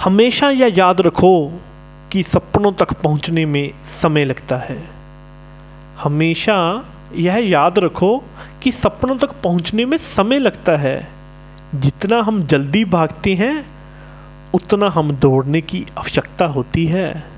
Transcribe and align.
हमेशा 0.00 0.50
यह 0.50 0.74
याद 0.78 1.00
रखो 1.00 1.52
कि 2.12 2.22
सपनों 2.22 2.72
तक 2.72 2.92
पहुँचने 2.92 3.46
में 3.46 3.74
समय 3.84 4.24
लगता 4.24 4.56
है। 4.56 4.78
हमेशा 6.02 6.84
यह 7.14 7.36
याद 7.36 7.78
रखो 7.78 8.24
कि 8.62 8.72
सपनों 8.72 9.16
तक 9.16 9.30
पहुँचने 9.30 9.84
में 9.84 9.98
समय 9.98 10.38
लगता 10.38 10.76
है। 10.76 11.08
जितना 11.74 12.20
हम 12.22 12.42
जल्दी 12.42 12.84
भागते 12.84 13.34
हैं, 13.34 13.66
उतना 14.54 14.88
हम 14.88 15.12
दौड़ने 15.12 15.60
की 15.60 15.86
आवश्यकता 15.98 16.44
होती 16.44 16.86
है। 16.86 17.33